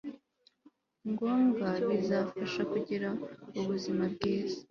[1.11, 3.07] ngombwa bizabafasha kugira
[3.59, 4.57] ubuzima bwiza